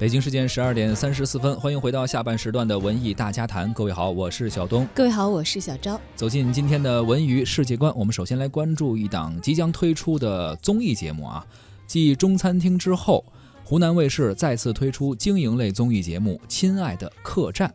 [0.00, 3.70] 北京时间十二点三十四分，欢迎回到下半时段的文艺大家谈。
[3.74, 4.88] 各位好，我是小东。
[4.94, 6.00] 各位好，我是小昭。
[6.16, 11.46] 走进今天的文娱世界观，我们首先来关注一档即将推出的综艺节目啊。
[11.86, 13.22] 继中餐厅之后，
[13.62, 17.68] 湖南卫视再次推出经营类综艺节目《亲爱的客栈》。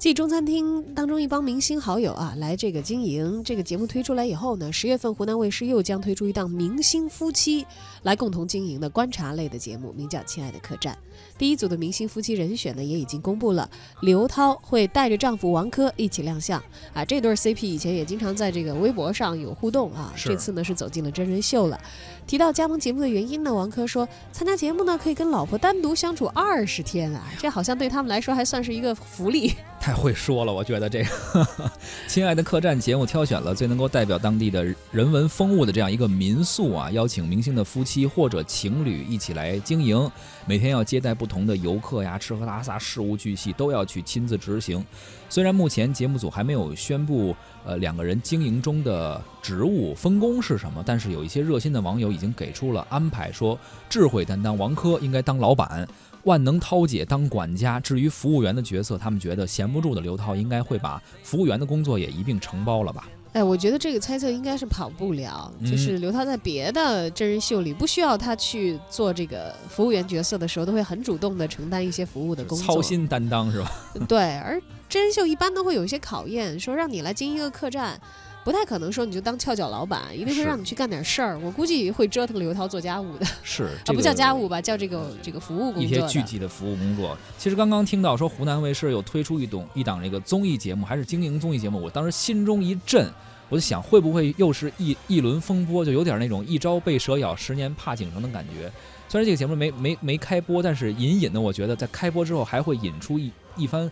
[0.00, 7.66] 继中餐厅当中一帮明星好友啊来这个经营这个节目推出来以后呢，十月份湖南卫视又将推出一档明星夫妻
[8.04, 10.94] 来共同经营的观察类的节目，名叫《亲爱的客栈》。
[11.36, 13.68] 第一组的明星夫妻人选呢也已经公布了，
[14.00, 16.58] 刘涛会带着丈夫王珂一起亮相
[16.94, 17.04] 啊。
[17.04, 21.78] 这对 CP 以前也经常在这个微博上有互动啊，这次呢是走进了真人秀了。
[22.26, 29.52] 提到加盟节目的原因呢，王珂说参加节目呢可以跟老婆单独相处二十天啊，这好像对他们来说还算是一个福利。
[29.80, 31.04] 太会说了，我觉得这个
[32.06, 34.62] 《亲爱的客栈》节目挑选了最能够代表当地的
[34.92, 40.08] 人文风物的这样一个民宿啊，邀请明星的夫妻或者情侣一起来经营，
[40.46, 44.84] 每天要接待不同的游客呀，吃喝拉撒事无巨细都要去亲自执行。
[45.30, 55.88] 虽然目前节目组还没有宣布呃两个人经营中的职务分工是什么，但是有一些热心的网友已经给出了安排，说智慧担当王珂应该当老板。
[56.24, 63.08] 万能涛姐当管家，至于服务员的角色，他们觉得闲不住的刘涛应该会把服务员的工作也一并承包了吧？
[63.32, 65.52] 哎，我觉得这个猜测应该是跑不了。
[65.64, 73.70] 就是刘涛在别的真人秀里不需要他去做这个服务员角色的时候，都会很主动的承担一些服务的工作，操心担当是吧？
[74.08, 78.00] 对，而真人秀一般都会有一些考验，说让你来经营一个客栈。
[78.42, 81.38] 不太可能说你就当翘脚老板，一定会让你去干点事儿。
[81.40, 85.82] 我估计会折腾刘涛做家务的，是啊，不叫家务吧，叫这个这个服务工作。
[85.82, 87.16] 一些具体的服务工作。
[87.36, 93.06] 其实刚刚听到说湖南卫视又推出一档一档这个综艺节目，还是经营综艺节目，我当时心中一震，
[93.50, 98.72] 我就想会不会又是一一轮风波，就有点那种一朝被蛇咬，十年怕井绳的感觉。
[99.08, 103.90] 虽然这个节目没没没开播，但是隐隐的我觉得在开播之后还会引出一一番。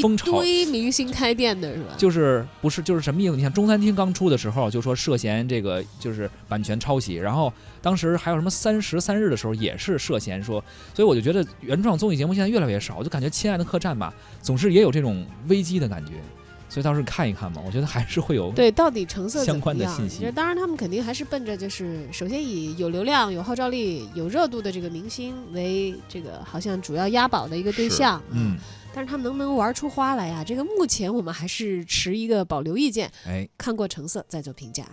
[0.00, 1.94] 风潮，堆明星开店的是吧？
[1.96, 3.36] 就是不是就是什么意思？
[3.36, 7.52] 你像中餐厅刚出的时候就说涉嫌这个就是版权抄袭，然后
[7.82, 10.62] 当时还有什么三十三日的时候也是涉嫌说，
[10.94, 16.12] 所以我就觉得原创综艺节目现在越来越少，我就感觉《亲爱的客栈》吧，总是也有这种危机的感觉，
[16.68, 20.30] 所以到时候看一看嘛，我觉得还是会有对到底成色相关的信息。
[20.32, 28.56] 当然他们肯定还是奔着就是首先以有流量、有号召力、有热度的这个明星为这个好像主要押宝的一个对象，嗯。
[28.92, 30.42] 但是他们能不能玩出花来呀？
[30.44, 33.10] 这个目前我们还是持一个保留意见。
[33.26, 34.84] 哎，看过成色再做评价。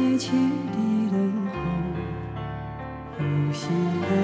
[0.00, 1.14] 在原地等
[1.52, 1.54] 候，
[3.18, 3.62] 有心
[4.00, 4.19] 的。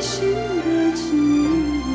[0.00, 0.38] 心的
[0.94, 1.86] 寂寞。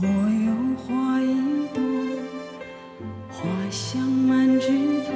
[0.00, 0.04] 我
[0.46, 0.48] 有
[0.82, 1.24] 花一
[1.72, 1.78] 朵，
[3.30, 4.66] 花香满枝
[5.04, 5.12] 头，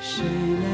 [0.00, 0.22] 谁
[0.64, 0.71] 来？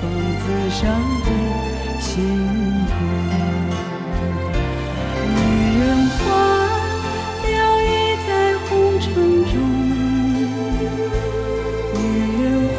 [0.00, 0.08] 风
[0.38, 0.80] 刺伤
[1.24, 1.28] 的
[1.98, 2.12] 心
[2.86, 2.94] 痛，
[5.34, 5.36] 女
[5.80, 5.82] 人
[6.18, 6.18] 花
[7.50, 7.86] 摇曳
[8.26, 8.30] 在
[8.68, 9.06] 红尘
[9.44, 9.52] 中。
[11.94, 11.98] 女
[12.42, 12.46] 人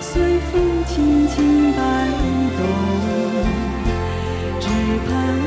[0.00, 0.10] 随
[0.50, 0.52] 风
[0.86, 1.36] 轻轻
[1.72, 1.78] 摆
[2.56, 2.60] 动，
[4.60, 4.64] 只
[5.08, 5.37] 盼。